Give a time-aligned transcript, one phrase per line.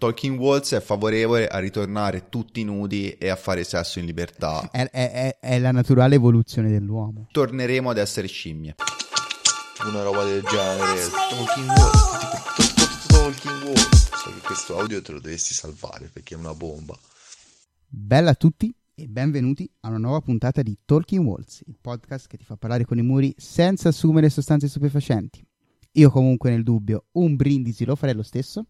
[0.00, 4.70] Talking Walls è favorevole a ritornare tutti nudi e a fare sesso in libertà.
[4.70, 7.26] È, è- è- è la naturale evoluzione dell'uomo.
[7.30, 8.76] Torneremo ad essere scimmie.
[9.84, 11.02] una roba del genere.
[11.28, 13.06] Talking Wolf.
[13.08, 14.16] Talking Wolf.
[14.16, 16.98] So che questo audio te lo dovresti salvare perché è una bomba.
[17.86, 22.38] Bella a tutti e benvenuti a una nuova puntata di Talking Walls, il podcast che
[22.38, 25.46] ti fa parlare con i muri senza assumere sostanze stupefacenti.
[25.92, 28.64] Io comunque nel dubbio un brindisi lo farei lo stesso.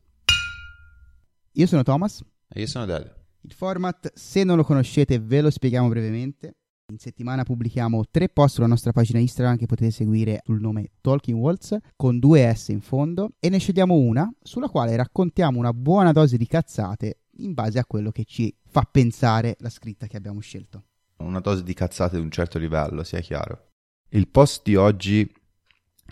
[1.54, 2.22] Io sono Thomas.
[2.48, 3.14] E io sono Dede.
[3.40, 6.54] Il format, se non lo conoscete, ve lo spieghiamo brevemente.
[6.92, 11.38] In settimana pubblichiamo tre post sulla nostra pagina Instagram che potete seguire sul nome Talking
[11.38, 16.10] Walls con due S in fondo e ne scegliamo una sulla quale raccontiamo una buona
[16.10, 20.40] dose di cazzate in base a quello che ci fa pensare la scritta che abbiamo
[20.40, 20.84] scelto.
[21.18, 23.70] Una dose di cazzate di un certo livello, sia chiaro.
[24.08, 25.28] Il post di oggi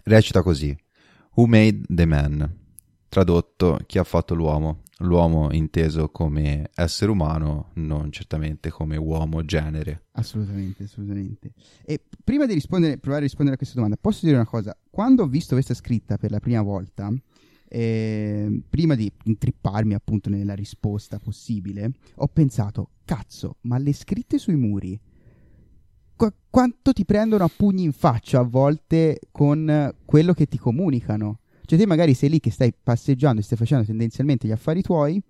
[0.05, 0.77] recita così:
[1.35, 2.57] Who made the man?
[3.09, 4.83] Tradotto, chi ha fatto l'uomo?
[5.03, 10.07] L'uomo inteso come essere umano, non certamente come uomo genere.
[10.13, 11.53] Assolutamente, assolutamente.
[11.85, 14.77] E prima di provare a rispondere a questa domanda, posso dire una cosa?
[14.91, 17.13] Quando ho visto questa scritta per la prima volta,
[17.69, 24.57] eh, prima di intripparmi appunto nella risposta possibile, ho pensato, cazzo, ma le scritte sui
[24.57, 24.99] muri,
[26.17, 31.39] qua- quanto ti prendono a pugni in faccia a volte con quello che ti comunicano?
[31.69, 35.23] Cioè te magari sei lì che stai passeggiando e stai facendo tendenzialmente gli affari tuoi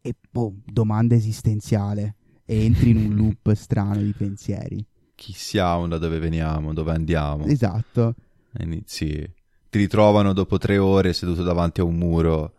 [0.00, 4.84] e boom, domanda esistenziale e entri in un loop strano di pensieri.
[5.14, 7.44] Chi siamo, da dove veniamo, dove andiamo?
[7.44, 8.16] Esatto.
[8.58, 9.24] Inizi.
[9.70, 12.54] Ti ritrovano dopo tre ore seduto davanti a un muro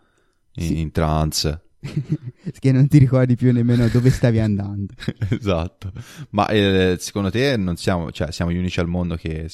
[0.54, 0.80] in, Sì.
[0.80, 1.62] in trance.
[2.58, 4.94] che non ti ricordi più nemmeno dove stavi andando.
[5.30, 5.92] esatto.
[6.30, 9.50] Ma eh, secondo te non siamo, cioè, siamo gli unici al mondo che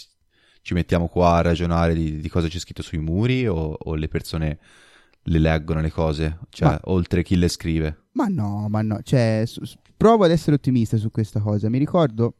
[0.61, 4.07] ci mettiamo qua a ragionare di, di cosa c'è scritto sui muri o, o le
[4.07, 4.59] persone
[5.23, 6.39] le leggono le cose?
[6.49, 8.05] Cioè, Ma- oltre chi le scrive?
[8.13, 11.69] Ma no, ma no, cioè, su- su- provo ad essere ottimista su questa cosa.
[11.69, 12.35] Mi ricordo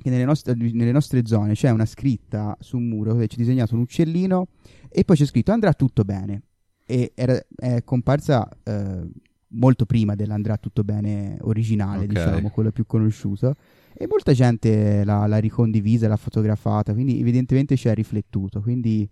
[0.00, 3.74] che nelle nostre, nelle nostre zone c'è una scritta su un muro dove c'è disegnato
[3.74, 4.48] un uccellino
[4.88, 6.42] e poi c'è scritto andrà tutto bene.
[6.86, 9.08] E era, è comparsa eh,
[9.52, 12.08] molto prima dell'andrà tutto bene originale, Ok.
[12.08, 13.54] diciamo, quello più conosciuto.
[13.92, 18.60] E molta gente l'ha, l'ha ricondivisa, l'ha fotografata, quindi evidentemente ci ha riflettuto.
[18.60, 19.08] Quindi,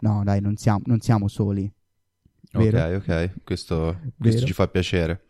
[0.00, 1.70] no, dai, non siamo, non siamo soli.
[2.52, 2.96] Vero?
[2.96, 5.24] Ok, ok, questo, questo ci fa piacere.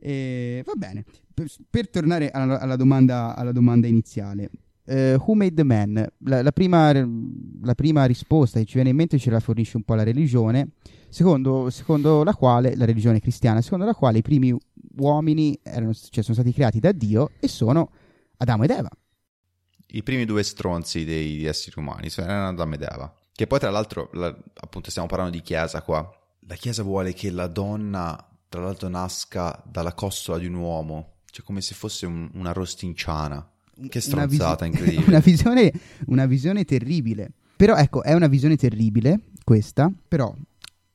[0.00, 4.50] E va bene, per, per tornare alla, alla domanda, alla domanda iniziale,
[4.88, 6.06] eh, Who made the man?
[6.24, 9.82] La, la prima, la prima risposta che ci viene in mente ce la fornisce un
[9.82, 10.70] po' la religione,
[11.08, 14.56] secondo, secondo la quale, la religione cristiana, secondo la quale i primi
[14.96, 17.90] uomini erano, cioè, sono stati creati da Dio e sono
[18.38, 18.90] Adamo ed Eva.
[19.90, 23.14] I primi due stronzi dei esseri umani sono erano Adamo ed Eva.
[23.32, 26.08] Che poi, tra l'altro, la- appunto, stiamo parlando di chiesa qua.
[26.40, 28.16] La chiesa vuole che la donna,
[28.48, 33.48] tra l'altro, nasca dalla costola di un uomo, cioè come se fosse un- una rostinciana.
[33.88, 35.04] Che Una visi- stronzata incredibile.
[35.08, 35.72] una, visione,
[36.06, 37.30] una visione terribile.
[37.56, 40.34] Però ecco, è una visione terribile questa, però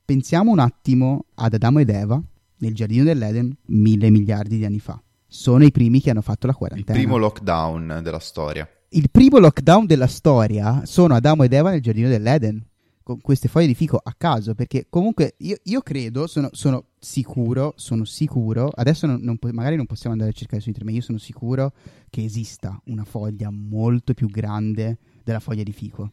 [0.06, 2.22] pensiamo un attimo ad Adamo ed Eva
[2.58, 5.02] nel giardino dell'Eden mille miliardi di anni fa.
[5.28, 6.98] Sono i primi che hanno fatto la Il quarantena.
[6.98, 8.68] primo lockdown della storia.
[8.90, 12.64] Il primo lockdown della storia sono Adamo ed Eva nel giardino dell'Eden.
[13.02, 17.74] Con queste foglie di fico a caso, perché comunque io, io credo, sono, sono sicuro,
[17.76, 21.04] sono sicuro, adesso non- non magari non possiamo andare a cercare su internet, ma io
[21.04, 21.74] sono sicuro
[22.10, 26.12] che esista una foglia molto più grande della foglia di fico.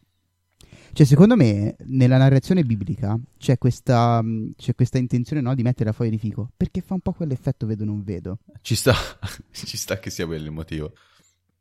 [0.93, 4.21] Cioè, secondo me, nella narrazione biblica c'è questa,
[4.57, 7.67] c'è questa intenzione no, di mettere la foglia di fico, perché fa un po' quell'effetto
[7.67, 8.39] vedo non vedo.
[8.61, 8.93] Ci sta,
[9.53, 10.93] ci sta che sia quello il motivo.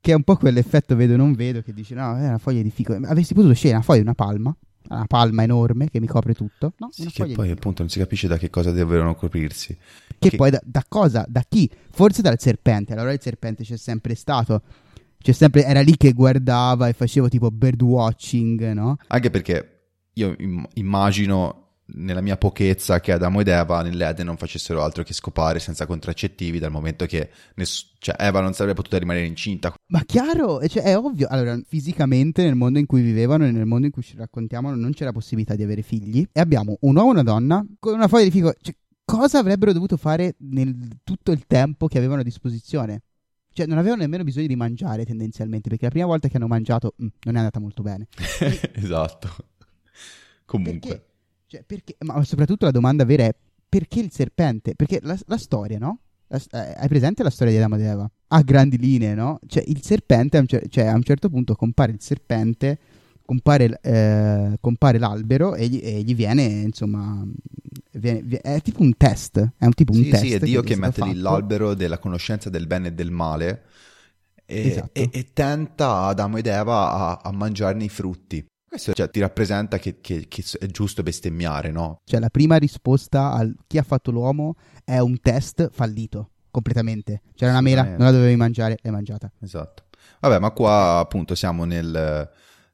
[0.02, 2.72] che è un po' quell'effetto vedo non vedo che dici no è una foglia di
[2.72, 4.56] fico avresti potuto scegliere una foglia di una palma
[4.90, 6.74] una palma enorme che mi copre tutto.
[6.78, 6.90] No?
[6.92, 9.78] Sì, che poi appunto non si capisce da che cosa devono coprirsi.
[10.20, 11.70] che che- poi da, da cosa da chi?
[11.92, 12.94] Forse dal serpente.
[12.94, 14.62] Allora il serpente c'è sempre stato.
[15.22, 18.98] C'è sempre era lì che guardava e faceva tipo bird watching no?
[19.08, 19.82] Anche perché
[20.14, 25.14] io im- immagino nella mia pochezza che Adamo ed Eva nell'Eden non facessero altro che
[25.14, 29.74] scopare senza contraccettivi dal momento che ness- cioè, Eva non sarebbe potuta rimanere incinta.
[29.88, 33.86] ma chiaro cioè, è ovvio allora fisicamente nel mondo in cui vivevano e nel mondo
[33.86, 37.12] in cui ci raccontiamo non c'era possibilità di avere figli e abbiamo un uomo e
[37.14, 41.46] una donna con una foglia di fico cioè, cosa avrebbero dovuto fare nel tutto il
[41.48, 43.02] tempo che avevano a disposizione
[43.52, 46.94] cioè non avevano nemmeno bisogno di mangiare tendenzialmente perché la prima volta che hanno mangiato
[47.02, 48.08] mm, non è andata molto bene
[48.74, 49.30] esatto.
[50.46, 51.09] Comunque, perché?
[51.50, 53.36] Cioè, perché ma soprattutto la domanda vera è
[53.68, 56.02] perché il serpente perché la, la storia no?
[56.28, 58.12] La- eh, hai presente la storia di Adamo ed Eva?
[58.28, 59.40] A grandi linee, no?
[59.48, 62.78] Cioè, il serpente, a un, cer- cioè, a un certo punto compare il serpente
[63.26, 67.24] compare, eh, compare l'albero e gli, e gli, viene, insomma,
[67.94, 70.24] viene, è tipo un test, è un tipo sì, un test.
[70.24, 73.66] Sì, è Dio che, che mette lì l'albero della conoscenza del bene e del male
[74.48, 75.00] e, esatto.
[75.00, 78.44] e, e tenta Adamo ed Eva a, a mangiarne i frutti.
[78.70, 82.02] Questo cioè, ti rappresenta che, che, che, è giusto bestemmiare, no?
[82.04, 84.56] Cioè, la prima risposta a chi ha fatto l'uomo
[84.86, 87.24] è un test fallito, completamente.
[87.34, 89.32] C'era una mela, non la dovevi mangiare, l'hai mangiata.
[89.40, 89.86] Esatto.
[90.20, 92.30] Vabbè, ma qua appunto siamo nel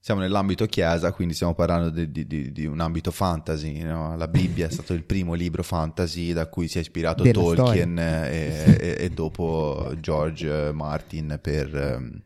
[0.05, 3.81] siamo nell'ambito chiesa, quindi stiamo parlando di, di, di, di un ambito fantasy.
[3.81, 4.15] No?
[4.15, 7.97] La Bibbia è stato il primo libro fantasy da cui si è ispirato Della Tolkien
[7.97, 11.73] e, e, e, dopo George Martin per...
[11.73, 12.21] Um,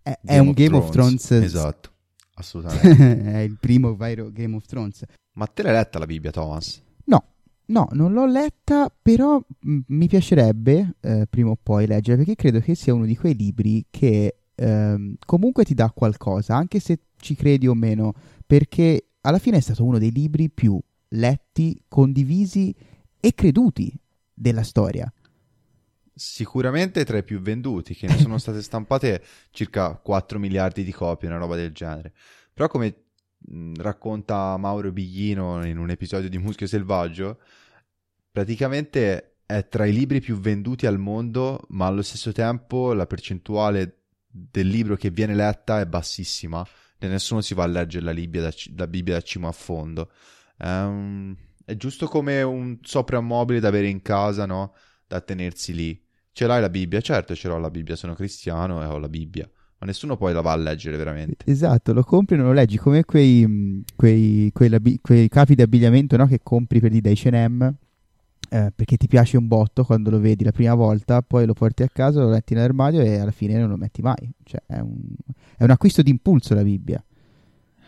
[0.00, 0.88] è, è, un Game of.
[0.88, 1.32] Thrones.
[1.32, 1.90] Esatto,
[2.36, 3.22] assolutamente.
[3.32, 5.04] è il primo vero Game of Thrones.
[5.34, 6.82] Ma te l'hai letta la Bibbia, Thomas?
[7.04, 7.24] No,
[7.68, 12.60] No, non l'ho letta, però m- mi piacerebbe eh, prima o poi leggere perché credo
[12.60, 17.34] che sia uno di quei libri che ehm, comunque ti dà qualcosa, anche se ci
[17.34, 18.14] credi o meno,
[18.46, 22.74] perché alla fine è stato uno dei libri più letti, condivisi
[23.18, 23.92] e creduti
[24.32, 25.12] della storia.
[26.18, 31.28] Sicuramente tra i più venduti, che ne sono state stampate circa 4 miliardi di copie,
[31.28, 32.14] una roba del genere.
[32.54, 33.04] Però come
[33.36, 37.38] mh, racconta Mauro Biglino in un episodio di Muschio Selvaggio,
[38.30, 44.04] praticamente è tra i libri più venduti al mondo, ma allo stesso tempo la percentuale
[44.26, 46.66] del libro che viene letta è bassissima
[46.98, 50.10] e nessuno si va a leggere la Bibbia da, la Bibbia da cima a fondo.
[50.58, 54.74] Un, è giusto come un soprammobile da avere in casa, no?
[55.06, 56.04] Da tenersi lì.
[56.36, 57.00] Ce l'hai la Bibbia?
[57.00, 59.48] Certo, ce l'ho la Bibbia, sono cristiano e ho la Bibbia.
[59.78, 61.50] Ma nessuno poi la va a leggere veramente.
[61.50, 66.14] Esatto, lo compri e non lo leggi, come quei, quei, quei, quei capi di abbigliamento
[66.18, 66.26] no?
[66.26, 67.74] che compri per di da H&M
[68.50, 71.82] eh, perché ti piace un botto quando lo vedi la prima volta, poi lo porti
[71.82, 74.30] a casa, lo metti nell'armadio e alla fine non lo metti mai.
[74.44, 75.06] Cioè, è un,
[75.56, 77.02] è un acquisto d'impulso la Bibbia.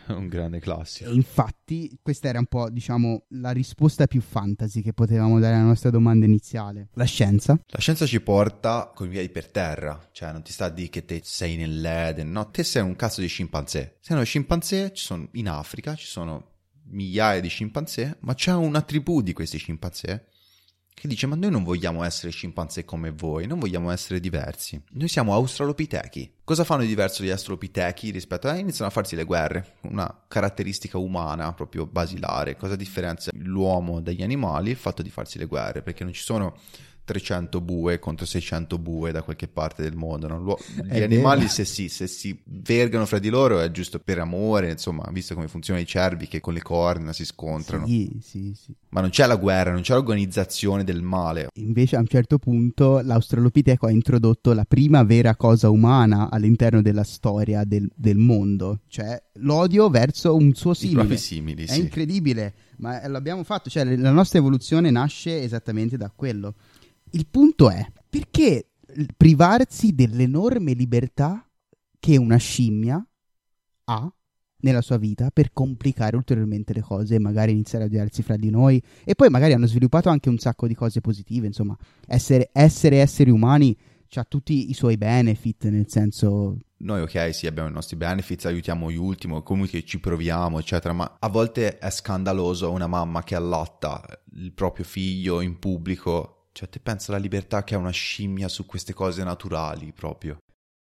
[0.17, 1.09] Un grande classico.
[1.09, 5.63] E infatti, questa era un po', diciamo, la risposta più fantasy che potevamo dare alla
[5.63, 6.89] nostra domanda iniziale.
[6.93, 7.59] La scienza?
[7.67, 10.89] La scienza ci porta con i piedi per terra, cioè non ti sta a dire
[10.89, 13.97] che te sei nell'Eden, no, te sei un cazzo di scimpanzé.
[13.99, 16.47] Sei uno scimpanzé, ci sono in Africa, ci sono
[16.91, 20.25] migliaia di scimpanzé, ma c'è una tribù di questi scimpanzé
[20.99, 24.81] che dice ma noi non vogliamo essere scimpanzé come voi, non vogliamo essere diversi.
[24.91, 26.33] Noi siamo australopitechi.
[26.43, 28.55] Cosa fanno di diverso gli australopitechi rispetto a...
[28.55, 32.57] Eh, iniziano a farsi le guerre, una caratteristica umana proprio basilare.
[32.57, 34.71] Cosa differenzia l'uomo dagli animali?
[34.71, 36.57] Il fatto di farsi le guerre, perché non ci sono
[37.09, 40.27] 300 bue contro 600 bue da qualche parte del mondo.
[40.27, 40.57] No?
[40.75, 44.69] Gli è animali, se si, se si, vergano fra di loro, è giusto per amore,
[44.69, 47.87] insomma, visto come funzionano i cervi che con le corna si scontrano.
[47.87, 48.75] Sì, sì, sì.
[48.89, 51.47] Ma non c'è la guerra, non c'è l'organizzazione del male.
[51.53, 57.03] Invece, a un certo punto, l'Australopiteco ha introdotto la prima vera cosa umana all'interno della
[57.03, 61.17] storia del, del mondo, cioè l'odio verso un suo simile.
[61.17, 61.79] Simili, È sì.
[61.79, 66.53] incredibile, ma l'abbiamo fatto, cioè la nostra evoluzione nasce esattamente da quello.
[67.11, 68.69] Il punto è, perché
[69.15, 71.47] privarsi dell'enorme libertà
[71.99, 73.05] che una scimmia
[73.85, 74.13] ha
[74.61, 78.49] nella sua vita per complicare ulteriormente le cose e magari iniziare a odiarsi fra di
[78.49, 81.77] noi e poi magari hanno sviluppato anche un sacco di cose positive, insomma,
[82.07, 83.75] essere, essere esseri umani
[84.15, 88.89] ha tutti i suoi benefit, nel senso noi ok sì abbiamo i nostri benefits, aiutiamo
[88.89, 94.03] gli ultimi, comunque ci proviamo eccetera, ma a volte è scandaloso una mamma che allatta
[94.33, 98.65] il proprio figlio in pubblico cioè, te pensa alla libertà che ha una scimmia su
[98.65, 100.37] queste cose naturali proprio.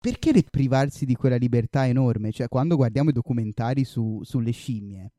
[0.01, 2.31] Perché privarsi di quella libertà enorme?
[2.31, 5.11] Cioè, quando guardiamo i documentari su, sulle scimmie,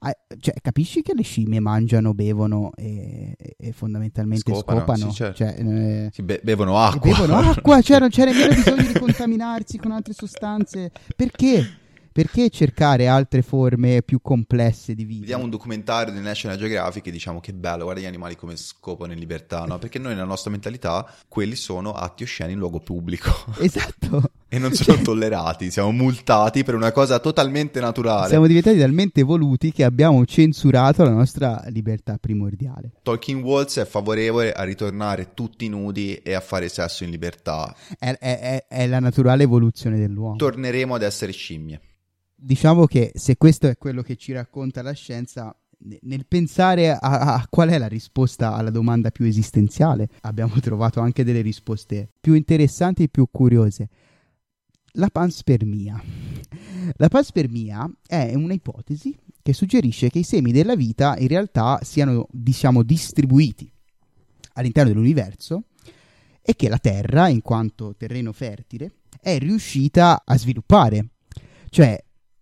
[0.00, 4.80] ma, cioè, capisci che le scimmie mangiano, bevono e, e fondamentalmente scopano?
[4.80, 5.10] scopano.
[5.10, 5.36] Sì, certo.
[5.36, 7.10] cioè, eh, sì, be- bevono acqua.
[7.10, 10.90] Bevono acqua, cioè non c'era nemmeno bisogno di contaminarsi con altre sostanze.
[11.14, 11.82] Perché?
[12.14, 15.22] Perché cercare altre forme più complesse di vita?
[15.22, 19.12] Vediamo un documentario di National Geographic e diciamo che bello, guarda gli animali come scopano
[19.12, 19.80] in libertà, no?
[19.80, 23.32] Perché noi nella nostra mentalità quelli sono atti osceni in luogo pubblico.
[23.58, 24.30] Esatto.
[24.46, 28.28] e non sono tollerati, siamo multati per una cosa totalmente naturale.
[28.28, 32.92] Siamo diventati talmente evoluti che abbiamo censurato la nostra libertà primordiale.
[33.02, 37.74] Tolkien Waltz è favorevole a ritornare tutti nudi e a fare sesso in libertà.
[37.98, 40.36] È, è, è, è la naturale evoluzione dell'uomo.
[40.36, 41.80] Torneremo ad essere scimmie
[42.44, 45.56] diciamo che se questo è quello che ci racconta la scienza,
[46.02, 51.24] nel pensare a, a, qual è la risposta alla domanda più esistenziale, abbiamo trovato anche
[51.24, 53.88] delle risposte più interessanti e più curiose.
[54.96, 56.00] La panspermia.
[56.96, 62.82] La panspermia è un'ipotesi che suggerisce che i semi della vita in realtà siano, diciamo,
[62.82, 63.70] distribuiti
[64.52, 65.64] all'interno dell'universo
[66.40, 71.08] e che la Terra, in quanto terreno fertile, è riuscita a sviluppare.
[71.70, 71.98] Cioè,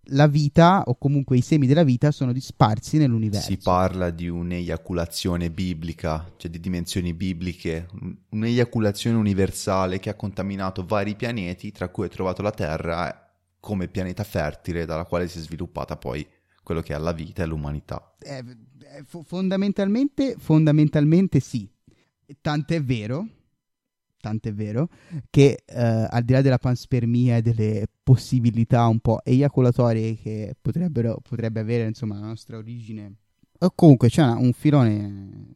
[0.07, 3.47] la vita o comunque i semi della vita sono disparsi nell'universo.
[3.47, 7.87] Si parla di un'eiaculazione biblica, cioè di dimensioni bibliche,
[8.29, 13.17] un'eiaculazione universale che ha contaminato vari pianeti, tra cui è trovato la Terra
[13.59, 16.27] come pianeta fertile dalla quale si è sviluppata poi
[16.63, 18.15] quello che è la vita e l'umanità.
[18.19, 18.43] Eh,
[18.79, 21.69] eh, fondamentalmente, fondamentalmente sì.
[22.41, 23.27] Tant'è vero
[24.23, 24.87] tant'è vero,
[25.29, 31.59] che eh, al di là della panspermia e delle possibilità un po' eiaculatorie che potrebbe
[31.59, 33.15] avere insomma la nostra origine,
[33.59, 35.55] o comunque c'è una, un filone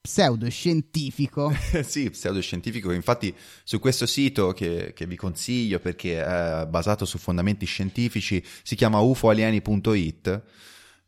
[0.00, 1.52] pseudoscientifico.
[1.82, 2.92] sì, pseudoscientifico.
[2.92, 8.76] Infatti, su questo sito che, che, vi consiglio perché è basato su fondamenti scientifici, si
[8.76, 10.42] chiama ufoalieni.it.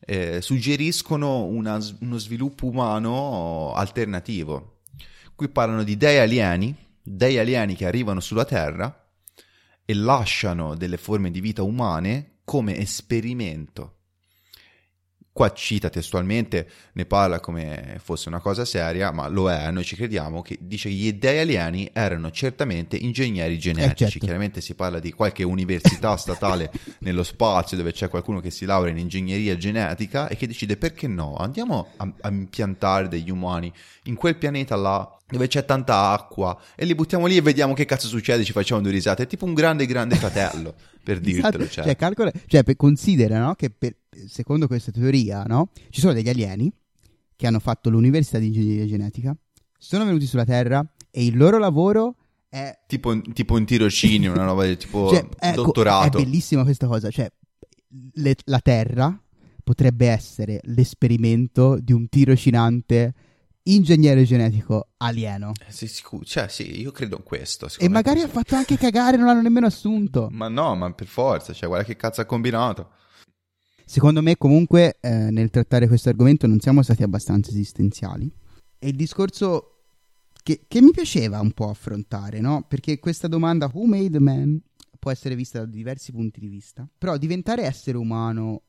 [0.01, 4.78] Eh, suggeriscono una, uno sviluppo umano alternativo
[5.39, 9.09] Qui parlano di dei alieni, dei alieni che arrivano sulla Terra
[9.85, 13.98] e lasciano delle forme di vita umane come esperimento
[15.33, 19.95] Qua cita testualmente, ne parla come fosse una cosa seria, ma lo è, noi ci
[19.95, 24.05] crediamo, che dice che gli dei alieni erano certamente ingegneri genetici.
[24.05, 24.25] Eh, certo.
[24.25, 28.91] Chiaramente si parla di qualche università statale nello spazio dove c'è qualcuno che si laurea
[28.91, 33.73] in ingegneria genetica e che decide perché no, andiamo a, a impiantare degli umani
[34.05, 37.85] in quel pianeta là dove c'è tanta acqua e li buttiamo lì e vediamo che
[37.85, 41.65] cazzo succede, ci facciamo due risate, è tipo un grande grande fratello, per dirtelo.
[41.65, 41.69] Esatto.
[41.69, 41.85] Cioè.
[41.85, 43.95] Cioè, calcola, cioè per, considera no, che per,
[44.27, 46.73] secondo questa teoria no, ci sono degli alieni
[47.37, 49.37] che hanno fatto l'università di ingegneria genetica,
[49.79, 52.17] sono venuti sulla Terra e il loro lavoro
[52.49, 52.77] è...
[52.87, 56.19] Tipo, tipo un tirocinio, una roba tipo cioè, ecco, dottorato.
[56.19, 57.31] È bellissima questa cosa, cioè
[58.15, 59.17] le, la Terra
[59.63, 63.15] potrebbe essere l'esperimento di un tirocinante
[63.65, 65.53] ingegnere genetico alieno.
[65.67, 66.25] Eh, sì, sicuro.
[66.25, 67.69] Cioè, sì, io credo in questo.
[67.79, 70.29] E magari ha fatto anche cagare, non l'hanno nemmeno assunto.
[70.31, 72.91] Ma no, ma per forza, cioè, guarda che cazzo ha combinato.
[73.89, 78.31] Secondo me, comunque, eh, nel trattare questo argomento non siamo stati abbastanza esistenziali.
[78.79, 79.85] E il discorso
[80.43, 82.67] che, che mi piaceva un po' affrontare, no?
[82.69, 84.61] Perché questa domanda, who made man,
[84.99, 86.87] può essere vista da diversi punti di vista.
[86.99, 88.65] Però diventare essere umano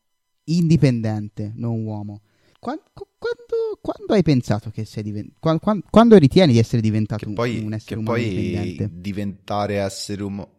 [0.45, 2.21] indipendente, non uomo,
[2.57, 5.59] quando, quando, quando, hai pensato che sei diventato.
[5.59, 8.17] Quando, quando, ritieni di essere diventato poi, un essere che umano?
[8.17, 10.55] Poi diventare essere umano.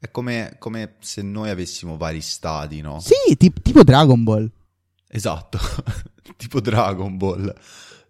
[0.00, 3.00] È come, come, se noi avessimo vari stadi, no?
[3.00, 4.50] Sì, tipo, tipo Dragon Ball.
[5.08, 5.58] Esatto,
[6.36, 7.52] tipo Dragon Ball.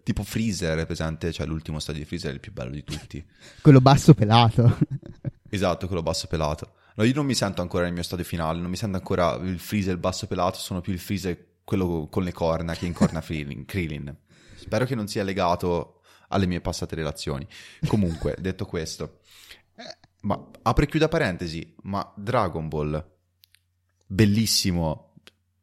[0.02, 1.32] Tipo Freezer, è presente?
[1.32, 3.24] Cioè l'ultimo stadio di Freezer è il più bello di tutti.
[3.60, 4.78] quello basso pelato.
[5.50, 6.72] esatto, quello basso pelato.
[6.94, 9.58] No, io non mi sento ancora nel mio stadio finale, non mi sento ancora il
[9.58, 14.16] Freezer basso pelato, sono più il Freezer quello con le corna che incorna Krillin.
[14.56, 17.46] Spero che non sia legato alle mie passate relazioni.
[17.86, 19.20] Comunque, detto questo,
[20.22, 23.16] ma apro e chiudo parentesi, ma Dragon Ball,
[24.06, 25.14] bellissimo,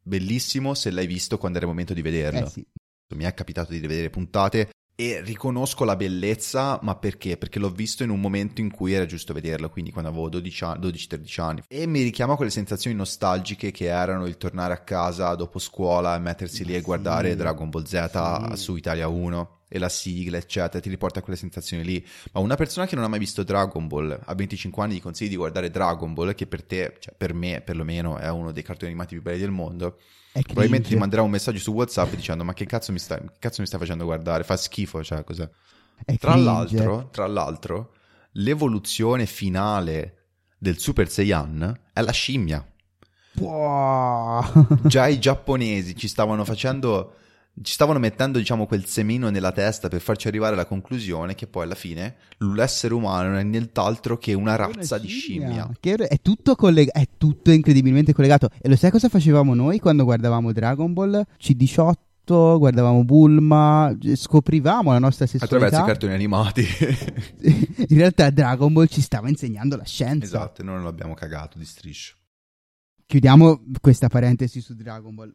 [0.02, 2.46] bellissimo se l'hai visto quando era il momento di vederlo.
[2.46, 2.66] Eh sì.
[3.14, 7.36] Mi è capitato di rivedere puntate e riconosco la bellezza, ma perché?
[7.36, 11.40] Perché l'ho visto in un momento in cui era giusto vederlo, quindi quando avevo 12-13
[11.40, 11.62] anni.
[11.68, 16.18] E mi richiama quelle sensazioni nostalgiche che erano il tornare a casa dopo scuola e
[16.18, 18.62] mettersi lì e guardare sì, Dragon Ball Z sì.
[18.62, 22.06] su Italia 1 e la sigla, eccetera, ti riporta a quelle sensazioni lì.
[22.32, 25.30] Ma una persona che non ha mai visto Dragon Ball a 25 anni gli consigli
[25.30, 28.90] di guardare Dragon Ball, che per te, cioè per me perlomeno, è uno dei cartoni
[28.90, 29.98] animati più belli del mondo
[30.42, 33.66] Probabilmente ti manderà un messaggio su WhatsApp dicendo: Ma che cazzo mi stai, cazzo mi
[33.66, 34.44] stai facendo guardare?
[34.44, 35.48] Fa schifo, cioè cos'è?
[36.18, 37.94] Tra l'altro, tra l'altro,
[38.32, 40.24] l'evoluzione finale
[40.58, 42.66] del Super Saiyan è la scimmia.
[43.38, 44.66] Wow.
[44.82, 47.14] Già i giapponesi ci stavano facendo
[47.62, 51.64] ci stavano mettendo, diciamo, quel semino nella testa per farci arrivare alla conclusione che poi
[51.64, 55.70] alla fine l'essere umano non è nient'altro che una razza di scimmia.
[55.80, 58.50] Che è tutto, collega- è tutto incredibilmente collegato.
[58.60, 61.24] E lo sai cosa facevamo noi quando guardavamo Dragon Ball?
[61.40, 66.66] C18 guardavamo Bulma, scoprivamo la nostra sessualità attraverso i cartoni animati.
[67.88, 70.26] In realtà Dragon Ball ci stava insegnando la scienza.
[70.26, 72.16] Esatto, e noi non l'abbiamo cagato di striscio.
[73.06, 75.32] Chiudiamo questa parentesi su Dragon Ball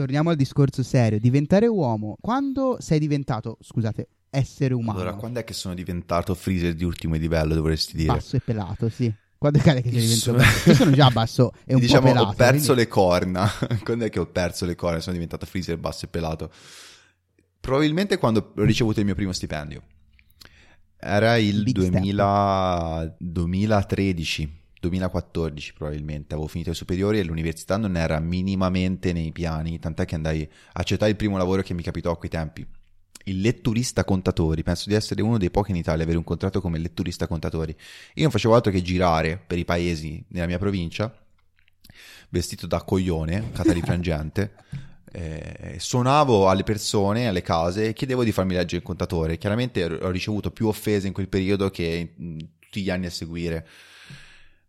[0.00, 1.18] torniamo al discorso serio.
[1.18, 5.00] Diventare uomo, quando sei diventato, scusate, essere umano?
[5.00, 8.14] Allora, quando è che sono diventato freezer di ultimo livello, dovresti dire?
[8.14, 9.12] Basso e pelato, sì.
[9.36, 10.42] Quando è che sei diventato?
[10.68, 12.28] Io sono già basso e un diciamo, po' pelato.
[12.28, 12.82] ho perso quindi...
[12.82, 13.50] le corna.
[13.84, 16.50] quando è che ho perso le corna sono diventato freezer basso e pelato?
[17.60, 19.82] Probabilmente quando ho ricevuto il mio primo stipendio.
[20.98, 23.16] Era il 2000...
[23.18, 30.04] 2013 2014 probabilmente, avevo finito le superiori e l'università non era minimamente nei piani, tant'è
[30.04, 32.66] che andai a accettare il primo lavoro che mi capitò a quei tempi.
[33.24, 36.60] Il letturista contatori, penso di essere uno dei pochi in Italia ad avere un contratto
[36.60, 37.76] come letturista contatori.
[38.14, 41.14] Io non facevo altro che girare per i paesi nella mia provincia
[42.30, 44.52] vestito da coglione, catalifrangente.
[45.12, 49.38] Eh, suonavo alle persone, alle case e chiedevo di farmi leggere il contatore.
[49.38, 53.66] Chiaramente ho ricevuto più offese in quel periodo che in tutti gli anni a seguire.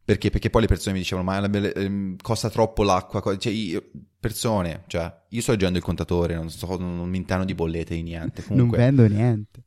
[0.04, 0.30] Perché?
[0.30, 3.22] Perché poi le persone mi dicevano: Ma ehm, costa troppo l'acqua.
[3.38, 3.84] Cioè, io,
[4.20, 8.04] persone, cioè, io sto leggendo il contatore, non, sto, non mi intano di bollette di
[8.04, 8.44] niente.
[8.46, 8.78] Comunque.
[8.78, 9.64] Non vendo niente.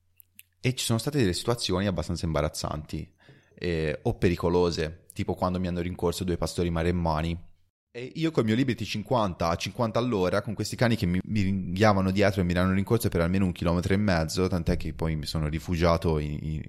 [0.61, 3.13] E ci sono state delle situazioni abbastanza imbarazzanti
[3.57, 7.53] eh, o pericolose, tipo quando mi hanno rincorso due pastori maremmani.
[7.97, 11.43] E io col mio Liberty 50 a 50 all'ora, con questi cani che mi, mi
[11.43, 15.15] ringhiavano dietro e mi hanno rincorso per almeno un chilometro e mezzo, tant'è che poi
[15.15, 16.63] mi sono rifugiato in, in,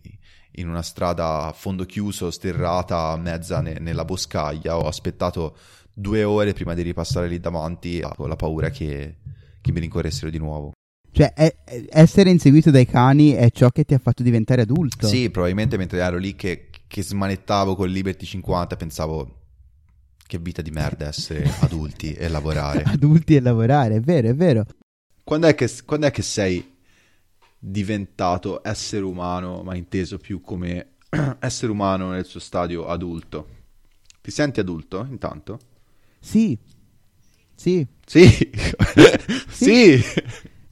[0.52, 4.78] in una strada a fondo chiuso, sterrata, mezza ne, nella boscaglia.
[4.78, 5.58] Ho aspettato
[5.92, 9.16] due ore prima di ripassare lì davanti, con la paura che,
[9.62, 10.74] che mi rincorressero di nuovo.
[11.12, 15.08] Cioè, è, è, essere inseguito dai cani è ciò che ti ha fatto diventare adulto.
[15.08, 19.40] Sì, probabilmente mentre ero lì che, che smanettavo con Liberty 50 pensavo
[20.26, 22.84] che vita di merda essere adulti e lavorare.
[22.84, 24.66] adulti e lavorare, è vero, è vero.
[25.24, 26.74] Quando è che, quando è che sei
[27.58, 30.94] diventato essere umano, ma inteso più come
[31.40, 33.48] essere umano nel suo stadio adulto.
[34.22, 35.60] Ti senti adulto intanto?
[36.20, 36.58] Sì.
[37.56, 37.86] Sì.
[38.06, 40.00] Sì.
[40.00, 40.04] sì.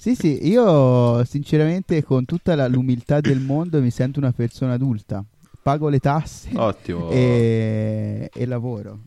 [0.03, 5.23] Sì, sì, io sinceramente con tutta la, l'umiltà del mondo mi sento una persona adulta.
[5.61, 7.09] Pago le tasse Ottimo.
[7.09, 8.99] E, e lavoro.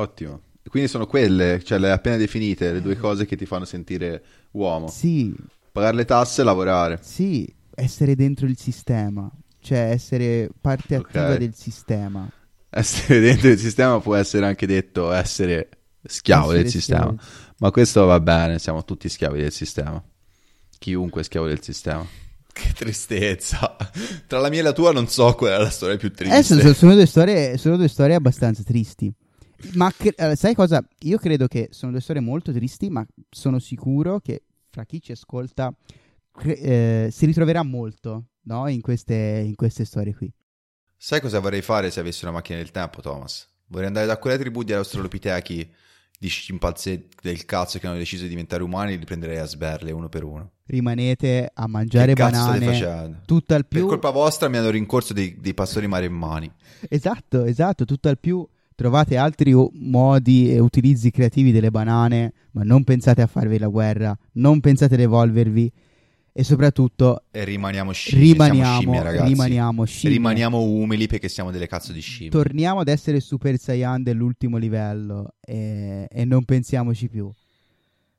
[0.00, 0.40] Ottimo.
[0.68, 4.88] Quindi sono quelle, cioè le appena definite, le due cose che ti fanno sentire uomo.
[4.88, 5.34] Sì,
[5.72, 6.98] Pagare le tasse e lavorare.
[7.02, 11.38] Sì, essere dentro il sistema, cioè essere parte attiva Ok.
[11.38, 12.28] del sistema.
[12.70, 15.68] Essere dentro il sistema può essere anche detto essere
[16.04, 17.00] schiavo Essere del sistema.
[17.00, 17.20] schiavo.
[17.58, 20.02] Ma questo va bene, siamo tutti schiavi del sistema.
[20.78, 22.04] Chiunque è schiavo del sistema.
[22.52, 23.76] Che tristezza.
[24.26, 26.36] Tra la mia e la tua non so qual è la storia più triste.
[26.38, 29.12] Eh, sono, sono due storie, sono due storie abbastanza tristi.
[29.74, 30.82] Ma cre- eh, sai cosa?
[31.00, 35.12] Io credo che sono due storie molto tristi, ma sono sicuro che fra chi ci
[35.12, 35.74] ascolta
[36.32, 38.68] cre- eh, si ritroverà molto no?
[38.68, 40.32] in, queste, in queste storie qui.
[40.96, 43.48] Sai cosa vorrei fare se avessi una macchina del tempo, Thomas?
[43.66, 45.70] Vorrei andare da quelle tribù di australopitechi
[46.20, 49.92] di scimpanzé del cazzo che hanno deciso di diventare umani e li prenderei a sberle
[49.92, 50.52] uno per uno.
[50.66, 53.86] Rimanete a mangiare che banane, tutto al Per più.
[53.88, 56.50] colpa vostra mi hanno rincorso dei, dei pastori maremmani.
[56.88, 58.46] Esatto, esatto, tutto al più
[58.78, 64.16] trovate altri modi e utilizzi creativi delle banane, ma non pensate a farvi la guerra,
[64.34, 65.72] non pensate ad evolvervi
[66.32, 68.32] e soprattutto E rimaniamo scimmie.
[68.34, 69.28] rimaniamo, scimmie, ragazzi.
[69.30, 70.16] rimaniamo scimmie.
[70.16, 72.30] Rimaniamo umili perché siamo delle cazzo di scimmie.
[72.30, 77.28] Torniamo ad essere Super Saiyan dell'ultimo livello e, e non pensiamoci più.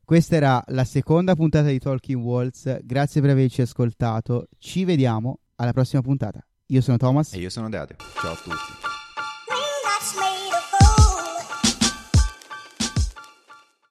[0.03, 2.79] Questa era la seconda puntata di Talking Walls.
[2.83, 4.47] Grazie per averci ascoltato.
[4.57, 6.45] Ci vediamo alla prossima puntata.
[6.65, 7.31] Io sono Thomas.
[7.33, 7.95] e io sono Date.
[8.19, 8.97] Ciao a tutti.